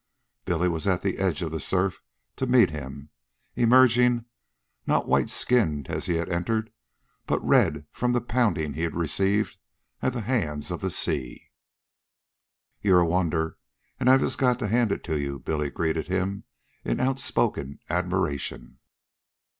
[0.45, 2.01] Billy was at the edge of the surf
[2.35, 3.11] to meet him,
[3.55, 4.25] emerging,
[4.87, 6.71] not white skinned as he had entered,
[7.27, 9.59] but red from the pounding he had received
[10.01, 11.51] at the hands of the sea.
[12.81, 13.59] "You're a wonder,
[13.99, 16.45] and I just got to hand it to you," Billy greeted him
[16.83, 18.79] in outspoken admiration.